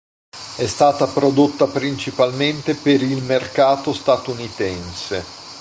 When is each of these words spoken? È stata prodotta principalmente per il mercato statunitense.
È 0.57 0.65
stata 0.65 1.05
prodotta 1.05 1.67
principalmente 1.67 2.73
per 2.73 3.03
il 3.03 3.21
mercato 3.21 3.93
statunitense. 3.93 5.23